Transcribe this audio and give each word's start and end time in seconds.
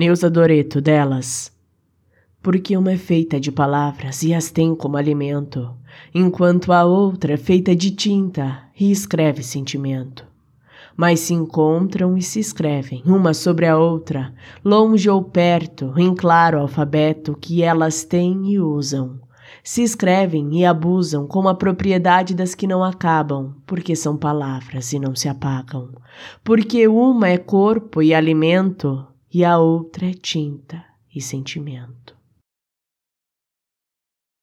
Neuza 0.00 0.30
Doreto, 0.30 0.80
delas. 0.80 1.52
Porque 2.42 2.74
uma 2.74 2.92
é 2.92 2.96
feita 2.96 3.38
de 3.38 3.52
palavras 3.52 4.22
e 4.22 4.32
as 4.32 4.50
tem 4.50 4.74
como 4.74 4.96
alimento, 4.96 5.76
enquanto 6.14 6.72
a 6.72 6.86
outra 6.86 7.34
é 7.34 7.36
feita 7.36 7.76
de 7.76 7.90
tinta 7.90 8.62
e 8.80 8.90
escreve 8.90 9.42
sentimento. 9.42 10.24
Mas 10.96 11.20
se 11.20 11.34
encontram 11.34 12.16
e 12.16 12.22
se 12.22 12.40
escrevem, 12.40 13.02
uma 13.04 13.34
sobre 13.34 13.66
a 13.66 13.76
outra, 13.76 14.32
longe 14.64 15.06
ou 15.10 15.22
perto, 15.22 15.92
em 15.98 16.14
claro 16.14 16.60
alfabeto 16.60 17.36
que 17.38 17.62
elas 17.62 18.02
têm 18.02 18.52
e 18.52 18.58
usam 18.58 19.20
se 19.62 19.82
escrevem 19.82 20.58
e 20.58 20.64
abusam 20.64 21.26
como 21.26 21.48
a 21.48 21.54
propriedade 21.54 22.34
das 22.34 22.54
que 22.54 22.66
não 22.66 22.82
acabam, 22.82 23.54
porque 23.66 23.94
são 23.94 24.16
palavras 24.16 24.92
e 24.92 24.98
não 24.98 25.14
se 25.14 25.28
apagam, 25.28 25.90
porque 26.42 26.88
uma 26.88 27.28
é 27.28 27.36
corpo 27.36 28.00
e 28.00 28.14
alimento 28.14 29.06
e 29.32 29.44
a 29.44 29.58
outra 29.58 30.10
é 30.10 30.14
tinta 30.14 30.84
e 31.14 31.20
sentimento. 31.20 32.19